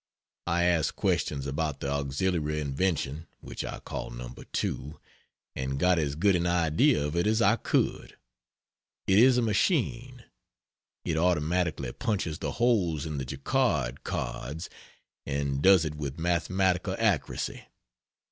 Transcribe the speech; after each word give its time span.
I 0.47 0.63
asked 0.63 0.95
questions 0.95 1.45
about 1.45 1.79
the 1.79 1.87
auxiliary 1.87 2.59
invention 2.59 3.27
(which 3.39 3.63
I 3.63 3.77
call 3.81 4.09
"No. 4.09 4.33
2") 4.51 4.99
and 5.55 5.77
got 5.79 5.99
as 5.99 6.15
good 6.15 6.35
an 6.35 6.47
idea 6.47 7.05
of 7.05 7.15
it 7.15 7.27
as 7.27 7.39
I 7.39 7.55
could. 7.57 8.17
It 9.05 9.19
is 9.19 9.37
a 9.37 9.43
machine. 9.43 10.23
It 11.05 11.17
automatically 11.17 11.91
punches 11.91 12.39
the 12.39 12.53
holes 12.53 13.05
in 13.05 13.19
the 13.19 13.25
jacquard 13.25 14.03
cards, 14.03 14.71
and 15.27 15.61
does 15.61 15.85
it 15.85 15.93
with 15.93 16.17
mathematical 16.17 16.95
accuracy. 16.97 17.65